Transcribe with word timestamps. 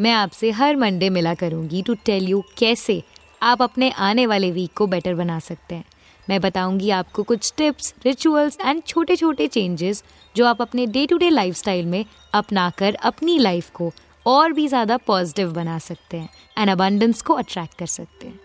मैं 0.00 0.12
आपसे 0.12 0.50
हर 0.50 0.76
मंडे 0.76 1.08
मिला 1.10 1.32
करूँगी 1.34 1.82
टू 1.82 1.94
टेल 2.04 2.28
यू 2.28 2.42
कैसे 2.58 3.02
आप 3.42 3.62
अपने 3.62 3.90
आने 3.98 4.24
वाले 4.26 4.50
वीक 4.50 4.72
को 4.76 4.86
बेटर 4.86 5.14
बना 5.14 5.38
सकते 5.38 5.74
हैं। 5.74 5.84
मैं 6.28 6.40
बताऊँगी 6.40 6.90
आपको 6.90 7.22
कुछ 7.22 7.52
टिप्स 7.56 7.92
रिचुअल्स 8.04 8.56
एंड 8.60 8.82
छोटे 8.82 9.16
छोटे 9.16 9.46
चेंजेस 9.48 10.02
जो 10.34 10.46
आप 10.46 10.62
अपने 10.62 10.86
डे 10.86 11.06
टू 11.06 11.16
डे 11.18 11.28
लाइफ 11.30 11.68
में 11.68 12.04
अपनाकर 12.34 12.94
अपनी 12.94 13.38
लाइफ 13.38 13.68
को 13.70 13.92
और 14.26 14.52
भी 14.52 14.66
ज़्यादा 14.68 14.96
पॉजिटिव 14.96 15.52
बना 15.52 15.78
सकते 15.78 16.16
हैं 16.16 16.28
एंड 16.58 16.70
अबंडेंस 16.70 17.22
को 17.22 17.34
अट्रैक्ट 17.34 17.78
कर 17.78 17.86
सकते 17.86 18.26
हैं। 18.26 18.38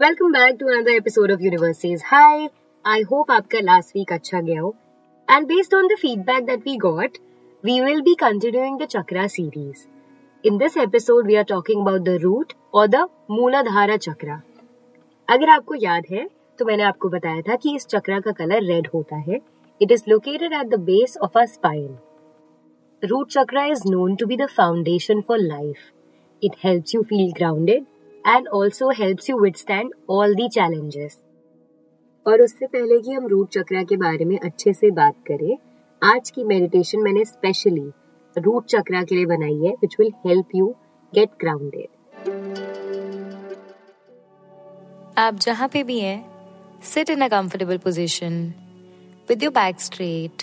Welcome 0.00 0.32
back 0.32 0.56
to 0.60 0.68
another 0.68 0.90
episode 0.90 1.32
of 1.32 1.42
universities 1.42 2.02
hi 2.06 2.48
I 2.84 3.02
hope 3.02 3.30
आपका 3.30 3.60
लास्ट 3.60 3.96
वीक 3.96 4.12
अच्छा 4.12 4.40
गया 4.40 4.60
हो। 4.60 4.74
And 5.28 5.46
based 5.46 5.74
on 5.74 5.88
the 5.88 5.98
feedback 5.98 6.46
that 6.46 6.66
we 6.66 6.76
got 6.78 7.18
we 7.64 7.80
will 7.80 8.02
be 8.02 8.14
continuing 8.14 8.76
the 8.76 8.86
Chakra 8.86 9.28
series. 9.28 9.88
In 10.44 10.58
this 10.58 10.76
episode, 10.76 11.26
we 11.26 11.36
are 11.36 11.44
talking 11.44 11.80
about 11.80 12.04
the 12.04 12.18
root 12.18 12.54
or 12.70 12.86
the 12.86 13.08
Mooladhara 13.30 13.96
Chakra. 13.98 14.36
अगर 15.28 15.48
आपको 15.50 15.74
याद 15.74 16.04
है 16.10 16.26
तो 16.58 16.64
मैंने 16.64 16.82
आपको 16.82 17.08
बताया 17.08 17.40
था 17.42 17.56
कि 17.56 17.74
इस 17.76 17.86
चक्रा 17.86 18.18
का 18.20 18.32
कलर 18.32 18.62
रेड 18.64 18.88
होता 18.94 19.16
है 19.20 19.40
it 19.80 19.92
is 19.92 20.02
located 20.08 20.52
at 20.52 20.66
the 20.68 20.80
base 20.82 21.16
of 21.22 21.38
a 21.38 21.44
spine 21.54 21.96
root 23.02 23.30
chakra 23.30 23.64
is 23.66 23.82
known 23.90 24.14
to 24.16 24.26
be 24.26 24.36
the 24.36 24.46
foundation 24.56 25.20
for 25.28 25.38
life 25.38 25.90
it 26.42 26.56
helps 26.64 26.94
you 26.94 27.02
feel 27.02 27.32
grounded 27.38 27.84
and 28.24 28.48
also 28.54 28.90
helps 28.98 29.30
you 29.30 29.38
withstand 29.40 29.92
all 30.10 30.34
the 30.34 30.48
challenges 30.54 31.22
और 32.26 32.42
उससे 32.42 32.66
पहले 32.66 33.00
कि 33.00 33.12
हम 33.12 33.26
root 33.28 33.48
चक्रा 33.58 33.82
के 33.84 33.96
बारे 33.96 34.24
में 34.24 34.38
अच्छे 34.38 34.72
से 34.72 34.90
बात 34.92 35.14
करें 35.28 35.56
आज 36.02 36.30
की 36.30 36.42
मेडिटेशन 36.44 37.00
मैंने 37.02 37.24
स्पेशली 37.24 37.90
रूट 38.36 38.66
चक्रा 38.66 39.02
के 39.02 39.14
लिए 39.14 39.26
बनाई 39.26 39.56
है 39.58 39.70
which 39.80 39.94
will 40.00 40.12
help 40.26 40.54
you 40.54 40.66
get 41.12 41.30
grounded 41.40 41.88
आप 45.18 45.38
जहाँ 45.40 45.68
पे 45.68 45.82
भी 45.82 45.98
हैं 46.00 46.80
sit 46.84 47.10
in 47.10 47.20
a 47.20 47.28
comfortable 47.28 47.78
position 47.84 48.42
with 49.28 49.42
your 49.42 49.52
back 49.52 49.80
straight 49.80 50.42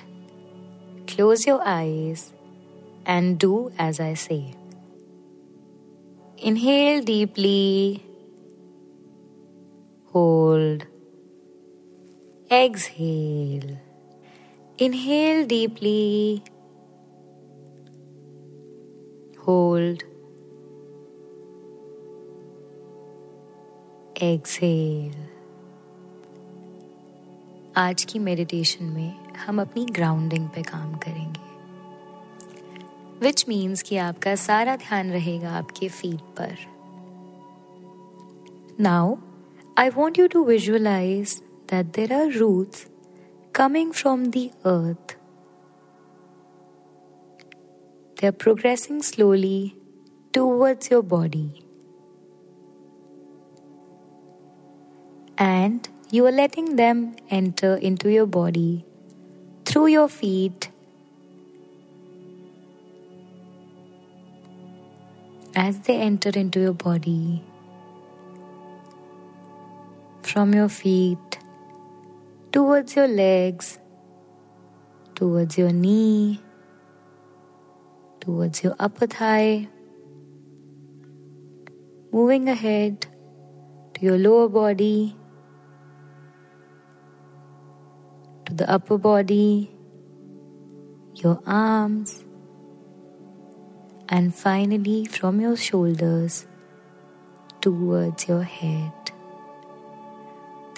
close 1.09 1.48
your 1.48 1.62
eyes 1.70 2.26
and 3.08 3.38
do 3.42 3.70
as 3.81 4.02
I 4.02 4.16
say 4.16 4.40
inhale 6.48 7.04
deeply 7.06 8.02
hold 10.16 10.84
exhale. 12.50 13.80
Inhale 14.84 15.45
deeply. 15.45 16.44
Hold. 19.38 20.03
Exhale. 24.22 25.16
आज 27.78 28.03
की 28.03 28.19
meditation 28.19 28.85
में 28.85 29.35
हम 29.38 29.62
अपनी 29.62 29.85
ग्राउंडिंग 29.91 30.50
पे 30.50 30.62
काम 30.63 30.94
करेंगे 31.06 31.41
विच 33.22 33.46
मीन्स 33.47 33.81
कि 33.81 33.97
आपका 34.03 34.36
सारा 34.41 34.75
ध्यान 34.78 35.12
रहेगा 35.12 35.52
आपके 35.57 35.90
फीट 35.90 36.22
पर 36.40 36.56
now 38.80 39.16
I 39.78 39.90
want 39.90 40.19
you 40.19 40.28
to 40.28 40.44
visualise 40.46 41.41
that 41.72 41.96
there 41.96 42.13
are 42.13 42.31
roots 42.31 42.88
coming 43.53 43.91
from 43.94 44.31
the 44.31 44.52
earth. 44.66 45.16
They 48.18 48.28
are 48.28 48.31
progressing 48.31 49.03
slowly 49.03 49.75
towards 50.31 50.90
your 50.90 51.03
body. 51.03 51.63
And 55.38 55.88
you 56.09 56.25
are 56.25 56.31
letting 56.31 56.78
them 56.78 57.16
enter 57.30 57.75
into 57.75 58.12
your 58.12 58.25
body 58.25 58.86
through 59.66 59.88
your 59.88 60.08
feet. 60.09 60.69
As 65.56 65.80
they 65.81 65.97
enter 65.97 66.31
into 66.34 66.59
your 66.59 66.74
body, 66.74 67.44
from 70.24 70.56
your 70.56 70.69
feet 70.69 71.32
towards 72.73 72.95
your 72.95 73.07
legs, 73.07 73.78
towards 75.13 75.59
your 75.59 75.72
knee, 75.72 76.41
towards 78.19 78.63
your 78.63 78.75
upper 78.79 79.06
thigh, 79.06 79.67
moving 82.12 82.50
ahead 82.50 83.06
to 83.94 84.01
your 84.01 84.17
lower 84.17 84.50
body, 84.50 85.16
to 88.47 88.56
the 88.56 88.67
upper 88.67 88.97
body, 88.97 89.69
your 91.13 91.39
arms, 91.45 92.25
and 94.09 94.33
finally 94.33 95.06
from 95.06 95.39
your 95.39 95.56
shoulders 95.56 96.47
towards 97.62 98.28
your 98.28 98.41
head. 98.41 99.03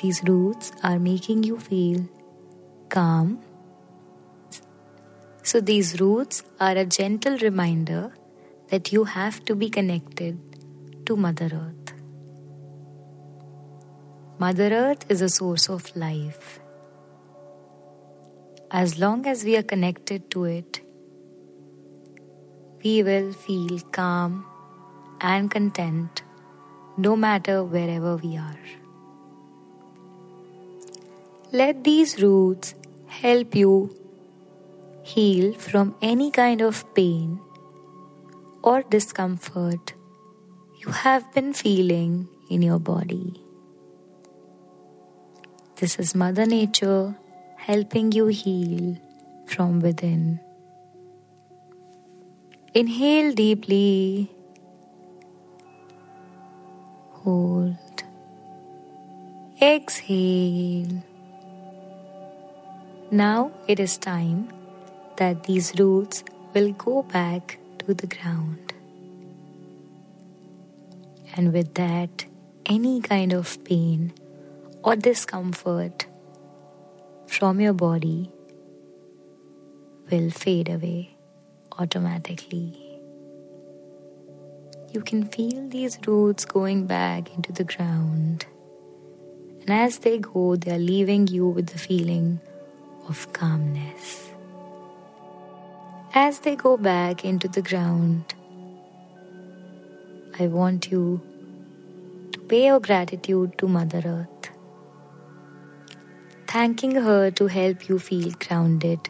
These 0.05 0.21
roots 0.25 0.71
are 0.83 0.99
making 0.99 1.41
you 1.45 1.57
feel 1.57 2.07
calm. 2.89 3.39
So, 5.41 5.59
these 5.59 5.99
roots 5.99 6.43
are 6.59 6.75
a 6.77 6.85
gentle 6.85 7.39
reminder 7.39 8.13
that 8.69 8.91
you 8.93 9.05
have 9.05 9.43
to 9.45 9.55
be 9.55 9.67
connected 9.67 10.37
to 11.07 11.15
Mother 11.15 11.49
Earth. 11.51 11.95
Mother 14.37 14.69
Earth 14.83 15.09
is 15.09 15.23
a 15.23 15.29
source 15.29 15.67
of 15.69 15.89
life. 15.95 16.59
As 18.69 18.99
long 18.99 19.25
as 19.25 19.43
we 19.43 19.57
are 19.57 19.67
connected 19.73 20.29
to 20.37 20.43
it, 20.43 20.81
we 22.83 23.01
will 23.01 23.33
feel 23.33 23.79
calm 24.01 24.45
and 25.19 25.49
content 25.49 26.21
no 26.95 27.15
matter 27.15 27.63
wherever 27.63 28.17
we 28.17 28.37
are. 28.37 28.84
Let 31.55 31.85
these 31.85 32.21
roots 32.21 32.75
help 33.07 33.55
you 33.55 33.95
heal 35.03 35.53
from 35.53 35.95
any 36.01 36.29
kind 36.29 36.59
of 36.59 36.79
pain 36.93 37.39
or 38.61 38.81
discomfort 38.95 39.93
you 40.81 40.91
have 40.91 41.31
been 41.33 41.53
feeling 41.53 42.27
in 42.49 42.61
your 42.61 42.79
body. 42.79 43.41
This 45.77 45.97
is 45.97 46.13
Mother 46.13 46.45
Nature 46.45 47.15
helping 47.55 48.11
you 48.11 48.27
heal 48.27 48.97
from 49.45 49.79
within. 49.79 50.41
Inhale 52.73 53.33
deeply. 53.33 54.29
Hold. 57.23 58.03
Exhale. 59.61 61.14
Now 63.11 63.51
it 63.67 63.79
is 63.79 63.97
time 63.97 64.49
that 65.17 65.43
these 65.43 65.77
roots 65.77 66.23
will 66.55 66.71
go 66.71 67.03
back 67.03 67.59
to 67.79 67.93
the 67.93 68.07
ground. 68.07 68.73
And 71.35 71.53
with 71.53 71.75
that, 71.75 72.25
any 72.65 73.01
kind 73.01 73.31
of 73.31 73.63
pain 73.63 74.11
or 74.83 74.95
discomfort 74.95 76.07
from 77.27 77.61
your 77.61 77.73
body 77.73 78.31
will 80.09 80.31
fade 80.31 80.69
away 80.69 81.15
automatically. 81.77 82.99
You 84.91 85.01
can 85.01 85.25
feel 85.25 85.69
these 85.69 85.99
roots 86.07 86.43
going 86.43 86.87
back 86.87 87.35
into 87.35 87.51
the 87.51 87.65
ground. 87.65 88.47
And 89.61 89.69
as 89.69 89.99
they 89.99 90.17
go, 90.17 90.55
they 90.55 90.71
are 90.71 90.79
leaving 90.79 91.27
you 91.27 91.47
with 91.47 91.67
the 91.67 91.77
feeling 91.77 92.39
of 93.07 93.31
calmness. 93.33 94.29
As 96.13 96.39
they 96.39 96.55
go 96.55 96.77
back 96.77 97.25
into 97.25 97.47
the 97.47 97.61
ground, 97.61 98.33
I 100.39 100.47
want 100.47 100.91
you 100.91 101.21
to 102.31 102.39
pay 102.39 102.65
your 102.67 102.79
gratitude 102.79 103.57
to 103.57 103.67
Mother 103.67 104.01
Earth, 104.05 104.49
thanking 106.47 106.95
her 106.95 107.31
to 107.31 107.47
help 107.47 107.89
you 107.89 107.99
feel 107.99 108.31
grounded 108.39 109.09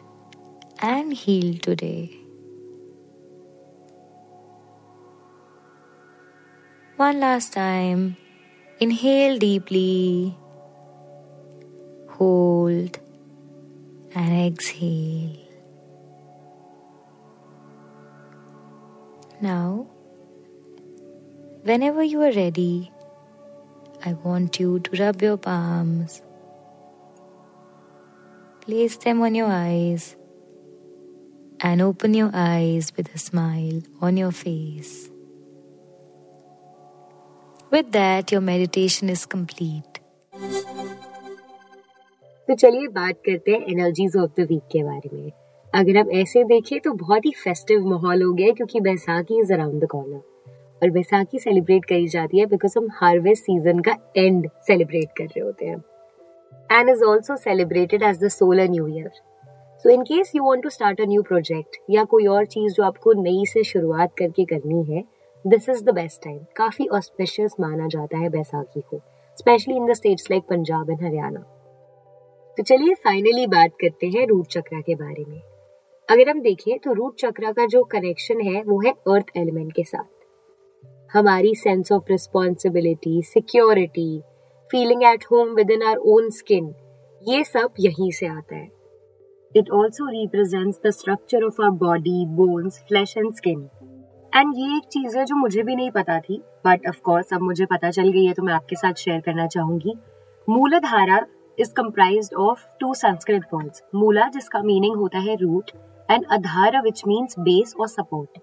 and 0.80 1.12
healed 1.12 1.62
today. 1.62 2.16
One 6.96 7.20
last 7.20 7.52
time, 7.52 8.16
inhale 8.80 9.38
deeply, 9.38 10.36
hold, 12.08 12.98
and 14.16 14.32
exhale. 14.46 15.36
Now, 19.42 19.86
whenever 21.62 22.02
you 22.02 22.22
are 22.22 22.32
ready, 22.32 22.90
I 24.04 24.14
want 24.14 24.58
you 24.58 24.80
to 24.80 25.02
rub 25.02 25.20
your 25.20 25.36
palms, 25.36 26.22
place 28.62 28.96
them 28.96 29.20
on 29.20 29.34
your 29.34 29.48
eyes, 29.48 30.16
and 31.60 31.82
open 31.82 32.14
your 32.14 32.30
eyes 32.32 32.92
with 32.96 33.14
a 33.14 33.18
smile 33.18 33.82
on 34.00 34.16
your 34.16 34.32
face. 34.32 35.10
With 37.70 37.92
that, 37.92 38.32
your 38.32 38.40
meditation 38.40 39.10
is 39.10 39.26
complete. 39.26 39.95
तो 42.48 42.54
चलिए 42.54 42.86
बात 42.88 43.14
करते 43.26 43.50
हैं 43.50 43.60
energies 43.70 44.16
of 44.16 44.30
the 44.40 44.46
week 44.48 44.62
के 44.72 44.82
बारे 44.84 45.08
में। 45.12 45.30
अगर 45.72 45.96
आप 45.98 46.08
ऐसे 46.14 46.42
देखें 46.44 46.78
तो 46.80 46.92
बहुत 46.94 47.24
ही 47.26 47.30
फेस्टिव 47.36 47.86
माहौल 47.86 48.22
हो 48.22 48.32
गया 48.32 48.46
है 48.46 48.52
क्योंकि 48.52 48.80
Baisakhi 48.80 49.38
is 49.40 49.52
around 49.52 49.82
the 49.82 49.86
corner 49.90 50.20
और 50.82 50.90
बैसाखी 50.90 51.38
सेलिब्रेट 51.38 51.84
करी 51.84 52.06
जाती 52.08 52.38
है 52.38 52.46
बिकॉज़ 52.46 52.78
हम 52.78 52.88
हार्वेस्ट 52.94 53.42
सीज़न 53.44 53.80
का 53.88 53.96
एंड 54.16 54.48
सेलिब्रेट 54.66 55.08
कर 55.18 55.24
रहे 55.24 55.40
होते 55.40 55.66
हैं। 55.66 55.76
And 56.70 56.88
is 56.90 57.02
also 57.04 57.36
celebrated 57.36 58.02
as 58.02 58.22
the 58.24 58.28
solar 58.28 58.68
new 58.70 58.86
year 58.88 59.10
so 59.84 59.90
in 59.90 60.02
case 60.02 60.32
you 60.34 60.44
want 60.44 60.62
to 60.62 60.70
start 60.70 61.00
a 61.00 61.06
new 61.06 61.22
project 61.22 61.76
या 61.90 62.04
कोई 62.14 62.26
और 62.26 62.46
चीज़ 62.46 62.72
जो 62.74 62.82
आपको 62.82 63.12
नई 63.22 63.44
से 63.46 63.64
शुरुआत 63.64 64.14
करके 64.18 64.44
करनी 64.54 64.84
है 64.84 65.02
this 65.44 65.68
is 65.68 65.84
the 65.84 65.94
best 65.94 66.22
time 66.24 66.38
काफ़ी 66.56 66.86
ऑस्पिशियस 66.98 67.56
माना 67.60 67.88
जाता 67.88 68.18
है 68.18 68.30
बैसाखी 68.30 68.80
को 68.90 69.00
specially 69.38 69.76
in 69.76 69.86
the 69.86 69.94
states 69.94 70.30
like 70.30 70.44
Punjab 70.50 70.90
and 70.90 71.02
Haryana 71.02 71.44
तो 72.56 72.62
चलिए 72.62 72.94
फाइनली 72.94 73.46
बात 73.46 73.70
करते 73.80 74.06
हैं 74.08 74.26
रूट 74.26 74.46
चक्रा 74.46 74.80
के 74.80 74.94
बारे 74.94 75.24
में। 75.24 75.40
अगर 76.08 76.28
हम 76.30 76.40
देखें 76.40 76.78
तो 76.78 76.92
रूट 76.92 77.16
चक्रा 77.20 77.50
का 77.52 77.66
जो 77.66 77.82
कनेक्शन 77.84 78.40
है, 78.40 78.62
वो 78.62 78.80
है 78.80 78.92
अर्थ 78.92 79.36
एलिमेंट 79.36 79.72
के 79.72 79.84
साथ। 79.84 80.04
हमारी 81.10 81.54
sense 81.54 81.92
of 81.92 82.10
responsibility 82.10 83.20
security 83.24 84.20
feeling 84.70 85.02
at 85.04 85.24
home 85.32 85.54
within 85.70 85.82
our 85.82 85.96
own 86.06 86.30
skin 86.30 86.74
ये 87.22 87.44
सब 87.44 87.74
यहीं 87.80 88.10
से 88.10 88.26
आता 88.28 88.56
है। 88.56 88.70
It 89.54 89.70
also 89.72 90.06
represents 90.10 90.80
the 90.86 90.90
structure 90.92 91.44
of 91.44 91.62
our 91.62 91.70
body 91.78 92.24
bones 92.36 92.82
flesh 92.88 93.16
and 93.18 93.32
skin 93.34 93.68
and 94.32 94.52
ये 94.56 94.76
एक 94.76 94.88
चीज़ 94.92 95.18
है 95.18 95.24
जो 95.24 95.36
मुझे 95.36 95.62
भी 95.62 95.76
नहीं 95.76 95.90
पता 95.90 96.18
थी 96.20 96.42
बट 96.66 96.88
ऑफ़ 96.88 97.00
कोर्स 97.04 97.32
अब 97.34 97.42
मुझे 97.42 97.66
पता 97.66 97.90
चल 97.90 98.08
गई 98.08 98.24
है 98.26 98.32
तो 98.32 98.42
मैं 98.42 98.54
आपके 98.54 98.76
साथ 98.76 98.94
शेयर 98.98 99.20
करना 99.20 99.46
चाहूँगी। 99.46 99.94
Muladhara 100.48 101.24
is 101.58 101.72
comprised 101.74 102.34
of 102.42 102.66
two 102.80 102.94
Sanskrit 102.94 103.48
words 103.54 103.82
mula 103.94 104.28
जिसका 104.28 104.62
मीनिंग 104.62 104.96
होता 104.96 105.18
है 105.18 105.36
root 105.40 105.70
and 106.08 106.26
adhara 106.28 106.82
which 106.82 107.04
means 107.04 107.34
base 107.36 107.74
or 107.74 107.88
support, 107.88 108.38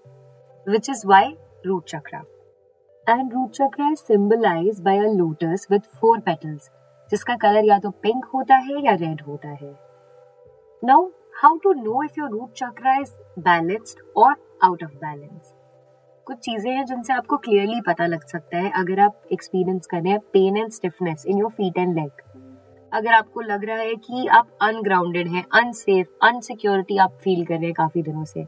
which 0.66 0.88
is 0.88 1.04
why 1.04 1.36
root 1.64 1.86
chakra. 1.86 2.24
And 3.06 3.32
root 3.32 3.52
chakra 3.52 3.90
is 3.90 4.00
symbolized 4.00 4.84
by 4.84 4.94
a 4.94 5.08
lotus 5.10 5.68
with 5.68 5.88
four 6.00 6.20
petals, 6.20 6.70
जिसका 7.10 7.34
colour 7.36 7.64
या 7.64 7.78
तो 7.78 7.90
pink 8.02 8.24
होता 8.24 8.56
है 8.58 8.84
या 8.84 8.94
red 8.94 9.20
होता 9.22 9.48
है. 9.50 9.74
Now 10.82 11.08
how 11.42 11.56
to 11.64 11.72
know 11.72 12.02
if 12.04 12.20
your 12.20 12.30
root 12.30 12.52
chakra 12.56 12.96
is 13.00 13.12
balanced 13.40 14.00
और 14.16 14.34
out 14.64 14.84
of 14.84 14.94
balance 14.96 15.52
कुछ 16.26 16.38
चीज़ें 16.38 16.70
हैं 16.72 16.84
जिनसे 16.84 17.12
आपको 17.12 17.36
क्लियरली 17.36 17.80
पता 17.86 18.06
लग 18.06 18.24
सकता 18.26 18.58
है 18.58 18.70
अगर 18.80 19.00
आप 19.00 19.20
एक्सपीरियंस 19.32 19.86
करें 19.86 20.18
pain 20.32 20.56
and 20.56 20.70
stiffness 20.72 21.26
in 21.26 21.38
your 21.38 21.50
feet 21.50 21.78
and 21.78 21.94
leg 21.94 22.23
अगर 22.94 23.12
आपको 23.12 23.40
लग 23.40 23.64
रहा 23.64 23.76
है 23.76 23.94
कि 23.94 24.26
आप 24.26 24.48
अनग्राउंडेड 24.62 25.28
हैं 25.28 25.44
अनसेफ 25.54 26.06
अनसिक्योरिटी 26.22 26.96
आप 26.96 27.12
फील 27.24 27.44
कर 27.44 27.54
रहे 27.54 27.64
हैं 27.64 27.74
काफ़ी 27.74 28.02
दिनों 28.02 28.24
से, 28.24 28.40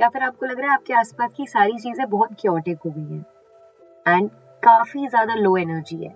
या 0.00 0.08
फिर 0.08 0.22
आपको 0.22 0.46
लग 0.46 0.58
रहा 0.58 0.68
है 0.68 0.74
आपके 0.74 0.94
आसपास 0.94 1.32
की 1.36 1.46
सारी 1.46 1.78
चीज़ें 1.78 2.10
बहुत 2.10 2.28
क्योटिक 2.40 2.78
हो 2.86 2.90
गई 2.90 3.16
हैं 3.16 3.24
एंड 4.08 4.30
काफ़ी 4.62 5.08
ज़्यादा 5.08 5.34
लो 5.34 5.56
एनर्जी 5.56 5.96
है 5.96 6.10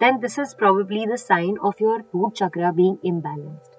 then 0.00 0.18
this 0.18 0.38
is 0.38 0.56
probably 0.56 1.06
the 1.06 1.16
sign 1.16 1.58
of 1.58 1.74
your 1.82 2.00
root 2.00 2.32
chakra 2.32 2.72
being 2.72 2.96
imbalanced 3.04 3.76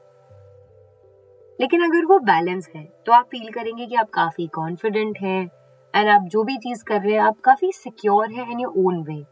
लेकिन 1.60 1.84
अगर 1.84 2.06
वो 2.06 2.20
बैलेंस 2.20 2.70
है 2.76 2.84
तो 3.06 3.12
आप 3.12 3.26
फील 3.26 3.50
करेंगे 3.50 3.86
कि 3.86 3.96
आप 3.96 4.10
काफ़ी 4.10 4.48
कॉन्फिडेंट 4.48 5.18
हैं 5.22 5.52
एंड 5.96 6.10
आप 6.10 6.22
जो 6.22 6.44
भी 6.44 6.58
चीज़ 6.58 6.84
कर 6.84 7.02
रहे 7.02 7.14
हैं, 7.14 7.22
आप 7.22 7.40
काफ़ी 7.40 7.72
सिक्योर 7.72 8.32
है 8.32 8.52
इन 8.52 8.60
योर 8.60 8.74
ओन 8.78 9.04
वे 9.04 9.24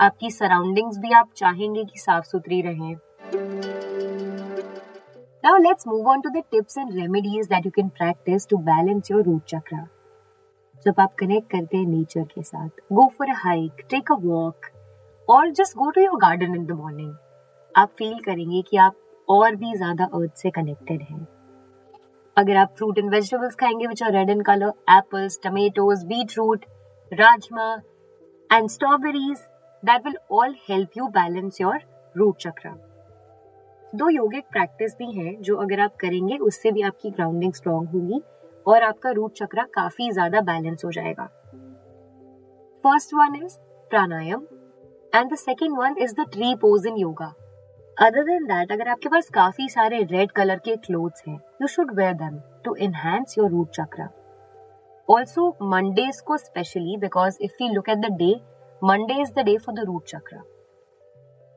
आपकी 0.00 0.30
सराउंडिंग्स 0.30 0.98
भी 0.98 1.12
आप 1.12 1.28
चाहेंगे 1.36 1.84
कि 1.84 1.98
साफ़ 1.98 2.24
सुथरी 2.24 2.62
रहें 2.62 2.94
Now, 5.44 5.58
let's 5.58 5.86
move 5.86 6.06
on 6.06 6.22
to 6.22 6.30
the 6.30 6.42
tips 6.50 6.76
and 6.76 6.94
remedies 6.94 7.48
that 7.48 7.64
you 7.64 7.70
can 7.70 7.90
practice 7.90 8.46
to 8.46 8.58
balance 8.58 9.10
your 9.10 9.22
root 9.22 9.46
chakra. 9.46 9.88
जब 10.86 10.94
आप 11.00 11.14
कनेक्ट 11.18 11.50
करते 11.50 11.76
हैं 11.76 11.86
नेचर 11.86 12.22
के 12.24 12.42
साथ 12.42 12.80
go 12.92 13.06
for 13.18 13.30
a 13.30 13.34
hike 13.36 13.82
take 13.90 14.10
a 14.12 14.14
walk 14.22 14.66
और 15.28 15.50
just 15.60 15.76
go 15.76 15.90
to 15.90 16.00
your 16.00 16.16
garden 16.20 16.54
in 16.54 16.64
the 16.66 16.72
morning 16.80 17.14
आप 17.74 17.92
feel 17.98 18.18
करेंगे 18.24 18.62
कि 18.62 18.76
आप 18.76 18.96
और 19.28 19.56
भी 19.56 19.74
ज़्यादा 19.76 20.04
अर्थ 20.04 20.36
से 20.36 20.50
कनेक्टेड 20.58 21.02
हैं 21.02 21.26
अगर 22.36 22.56
आप 22.56 22.74
फ्रूट 22.76 22.98
एंड 22.98 23.10
वेजिटेबल्स 23.14 23.54
खाएँगे 23.60 23.86
which 23.86 24.02
are 24.02 24.12
red 24.12 24.30
in 24.30 24.42
colour 24.50 24.72
apples 24.96 25.38
tomatoes 25.44 26.04
beetroot 26.38 26.64
rajma 27.12 27.72
and 28.50 28.68
strawberries 28.70 29.38
that 29.82 30.06
will 30.06 30.18
all 30.32 30.54
help 30.68 30.98
you 30.98 31.06
balance 31.16 31.60
your 31.60 31.80
root 32.14 32.36
chakra 32.40 32.76
दो 33.94 34.08
योगिक 34.08 34.44
प्रैक्टिस 34.52 34.94
भी 34.98 35.10
हैं 35.12 35.40
जो 35.42 35.56
अगर 35.56 35.80
आप 35.80 35.96
करेंगे, 35.96 36.36
उससे 36.38 36.70
भी 36.72 36.82
आपकी 36.82 37.10
ग्राउंडिंग 37.10 37.52
स्ट्रांग 37.52 37.86
होगी 37.88 38.20
और 38.66 38.82
आपका 38.82 39.10
रूट 39.10 39.32
चक्रा 39.32 39.64
काफ़ी 39.74 40.10
ज़्यादा 40.10 40.40
बैलेंस 40.42 40.84
हो 40.84 40.90
जाएगा। 40.92 41.24
First 42.84 43.14
one 43.14 43.34
is 43.36 43.56
pranayama 43.90 44.46
and 45.12 45.32
the 45.32 45.36
second 45.36 45.76
one 45.78 45.94
is 45.98 46.14
the 46.14 46.26
tree 46.32 46.54
pose 46.62 46.86
in 46.86 46.96
yoga 46.96 47.32
other 47.96 48.24
than 48.24 48.44
that 48.44 48.72
अगर 48.72 48.88
आपके 48.88 49.08
पास 49.08 49.28
काफ़ी 49.34 49.68
सारे 49.68 50.02
रेड 50.10 50.30
कलर 50.32 50.58
के 50.58 50.76
क्लोथ्स 50.78 51.22
हैं 51.28 51.38
you 51.62 51.66
should 51.68 51.94
wear 51.96 52.14
them 52.14 52.40
to 52.64 52.74
enhance 52.80 53.34
your 53.38 53.50
root 53.50 53.70
chakra 53.72 54.08
also 55.08 55.48
Mondays 55.64 56.20
को 56.20 56.36
specially 56.38 56.96
because 56.96 57.38
if 57.42 57.62
you 57.62 57.72
look 57.74 57.88
at 57.88 57.98
the 57.98 58.12
day 58.16 58.34
Monday 58.82 59.20
is 59.22 59.32
the 59.32 59.44
day 59.44 59.56
for 59.58 59.74
the 59.74 59.84
root 59.86 60.06
chakra 60.06 60.42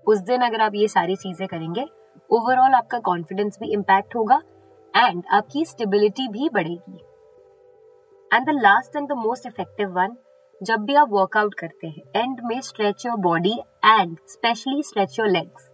उस 0.07 0.19
दिन 0.23 0.41
अगर 0.41 0.61
आप 0.61 0.75
ये 0.75 0.87
सारी 0.87 1.15
चीज़ें 1.15 1.47
करेंगे 1.47 1.85
ओवरऑल 2.29 2.73
आपका 2.73 2.99
कॉन्फिडेंस 2.99 3.57
भी 3.61 3.71
इम्पैक्ट 3.73 4.15
होगा 4.15 4.41
एंड 4.93 5.23
आपकी 5.31 5.63
स्टेबिलिटी 5.65 6.27
भी 6.27 6.49
बढ़ेगी। 6.53 6.97
And 8.31 8.45
the 8.45 8.53
last 8.53 8.95
and 8.95 9.07
the 9.09 9.17
most 9.17 9.45
effective 9.47 9.89
one 9.91 10.15
जब 10.61 10.83
भी 10.85 10.95
आप 10.95 11.09
वर्कआउट 11.11 11.53
करते 11.53 11.87
हैं 11.87 12.23
एंड 12.23 12.39
में 12.45 12.59
stretch 12.61 13.05
your 13.05 13.17
body 13.21 13.53
and 13.85 14.17
specially 14.27 14.83
stretch 14.83 15.19
your 15.19 15.29
legs 15.29 15.73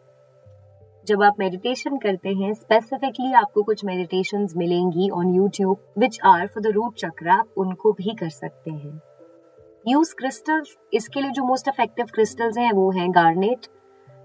जब 1.08 1.24
आप 1.24 1.40
मेडिटेशन 1.40 1.98
करते 1.98 2.30
हैं 2.34 2.54
स्पेसिफिकली 2.54 3.34
आपको 3.34 3.64
कुछ 3.64 3.84
मेडिटेशन 3.86 4.48
मिलेंगी 4.58 5.10
on 5.12 5.34
YouTube 5.36 5.94
which 5.98 6.20
are 6.26 6.46
for 6.48 6.64
the 6.64 6.74
root 6.76 6.96
chakra 6.98 7.30
आप 7.30 7.54
उनको 7.58 7.92
भी 7.94 8.16
कर 8.20 8.30
सकते 8.30 8.72
हैं। 8.72 9.00
यूज़ 9.86 10.14
क्रिस्टल्स 10.16 10.76
इसके 10.94 11.22
लिए 11.22 11.32
जो 11.32 11.44
मोस्ट 11.44 11.68
इफ़ेक्टिव 11.68 12.06
क्रिस्टल्स 12.14 12.58
हैं, 12.58 12.72
वो 12.72 12.90
हैं 12.92 13.10
garnet 13.12 13.68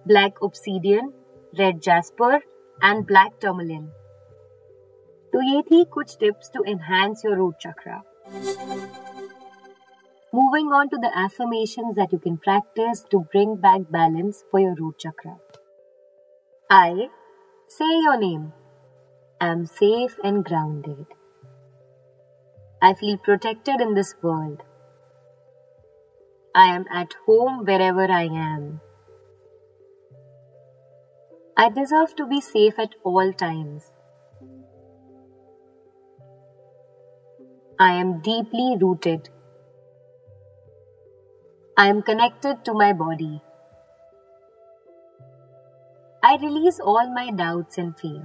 black 0.06 0.42
obsidian 0.42 1.12
Red 1.59 1.79
jasper 1.89 2.35
and 2.83 3.05
black 3.05 3.37
tourmaline 3.41 3.85
तो 5.33 5.41
ये 5.53 5.61
थी 5.71 5.83
कुछ 5.93 6.17
tips 6.19 6.51
to 6.53 6.63
enhance 6.67 7.21
your 7.25 7.37
root 7.37 7.55
chakra 7.61 8.01
Moving 10.33 10.69
on 10.73 10.89
to 10.89 10.97
the 10.97 11.15
affirmations 11.15 11.95
that 11.95 12.11
you 12.11 12.17
can 12.17 12.37
practice 12.37 13.01
to 13.11 13.19
bring 13.31 13.55
back 13.55 13.81
balance 13.91 14.43
for 14.49 14.59
your 14.59 14.73
root 14.73 14.97
chakra. 14.97 15.33
I 16.69 17.09
say 17.67 17.89
your 18.05 18.17
name. 18.17 18.51
I 19.41 19.49
am 19.49 19.67
safe 19.67 20.17
and 20.23 20.43
grounded. 20.43 21.05
I 22.81 22.95
feel 22.95 23.17
protected 23.17 23.79
in 23.79 23.93
this 23.93 24.15
world. 24.23 24.63
I 26.55 26.65
am 26.73 26.85
at 26.91 27.13
home 27.27 27.63
wherever 27.63 28.11
I 28.11 28.23
am. 28.23 28.81
I 31.60 31.68
deserve 31.70 32.14
to 32.14 32.24
be 32.24 32.40
safe 32.40 32.78
at 32.78 32.94
all 33.02 33.32
times. 33.32 33.90
I 37.80 37.94
am 37.94 38.20
deeply 38.20 38.76
rooted. 38.80 39.28
I 41.76 41.88
am 41.88 42.02
connected 42.02 42.64
to 42.64 42.74
my 42.74 42.92
body. 42.92 43.42
I 46.22 46.36
release 46.36 46.78
all 46.78 47.12
my 47.12 47.32
doubts 47.32 47.76
and 47.76 47.98
fear. 47.98 48.22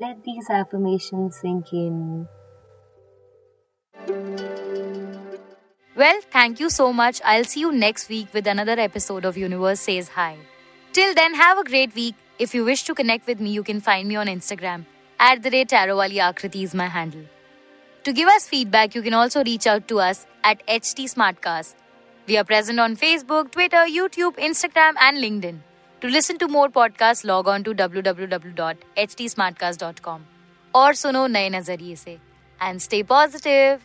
Let 0.00 0.24
these 0.24 0.50
affirmations 0.50 1.38
sink 1.40 1.72
in. 1.72 2.26
Well, 5.96 6.20
thank 6.32 6.58
you 6.58 6.68
so 6.68 6.92
much. 6.92 7.20
I'll 7.24 7.44
see 7.44 7.60
you 7.60 7.70
next 7.70 8.08
week 8.08 8.34
with 8.34 8.48
another 8.48 8.80
episode 8.80 9.24
of 9.24 9.36
Universe 9.36 9.78
Says 9.80 10.08
Hi. 10.08 10.36
Till 10.92 11.14
then, 11.14 11.34
have 11.34 11.58
a 11.58 11.64
great 11.64 11.94
week. 11.94 12.14
If 12.38 12.54
you 12.54 12.64
wish 12.64 12.84
to 12.84 12.94
connect 12.94 13.26
with 13.26 13.40
me, 13.40 13.50
you 13.50 13.62
can 13.62 13.80
find 13.80 14.08
me 14.08 14.16
on 14.16 14.26
Instagram. 14.26 14.84
At 15.18 15.42
the 15.42 15.50
rate 15.50 15.68
Akriti 15.68 16.64
is 16.64 16.74
my 16.74 16.86
handle. 16.86 17.24
To 18.04 18.12
give 18.12 18.28
us 18.28 18.48
feedback, 18.48 18.94
you 18.94 19.02
can 19.02 19.14
also 19.14 19.44
reach 19.44 19.66
out 19.66 19.86
to 19.88 20.00
us 20.00 20.26
at 20.42 20.66
HT 20.66 21.04
Smartcast. 21.14 21.74
We 22.26 22.38
are 22.38 22.44
present 22.44 22.80
on 22.80 22.96
Facebook, 22.96 23.52
Twitter, 23.52 23.84
YouTube, 23.86 24.38
Instagram, 24.38 24.94
and 25.00 25.18
LinkedIn. 25.18 25.58
To 26.00 26.08
listen 26.08 26.38
to 26.38 26.48
more 26.48 26.68
podcasts, 26.68 27.26
log 27.26 27.46
on 27.46 27.62
to 27.64 27.74
www.htsmartcast.com 27.74 30.26
or 30.74 30.90
suno 30.92 31.28
Naye 31.28 31.50
Nazariye 31.50 31.98
se. 31.98 32.18
And 32.60 32.80
stay 32.80 33.02
positive. 33.02 33.84